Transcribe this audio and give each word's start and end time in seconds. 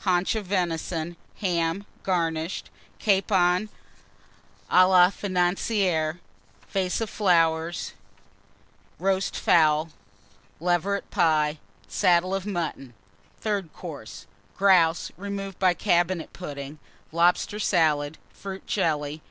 _Haunch 0.02 0.34
of 0.34 0.46
Venison. 0.46 1.16
Ham, 1.36 1.86
garnished. 2.02 2.70
Capon 2.98 3.68
à 4.68 4.88
la 4.88 5.10
Vase 6.66 7.00
of 7.00 7.20
Roast 7.20 7.94
Fowl. 7.94 7.94
Financière 8.98 9.36
Flowers. 9.38 9.92
Leveret 10.58 11.08
Pie. 11.12 11.58
Saddle 11.86 12.34
of 12.34 12.44
Mutton. 12.44 12.94
Third 13.40 13.72
Course. 13.72 14.26
Grouse, 14.56 15.12
removed 15.16 15.60
by 15.60 15.72
Cabinet 15.72 16.32
Pudding. 16.32 16.80
Lobster 17.12 17.60
Salad. 17.60 18.18
Fruit 18.32 18.66
Jelly. 18.66 19.22